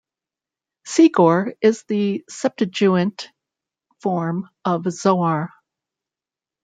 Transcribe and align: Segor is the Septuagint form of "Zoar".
Segor 0.87 1.53
is 1.61 1.83
the 1.83 2.25
Septuagint 2.27 3.29
form 3.99 4.49
of 4.65 4.91
"Zoar". 4.91 5.51